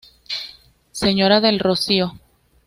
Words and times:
Sra.del 0.91 1.59
Rocío. 1.59 2.17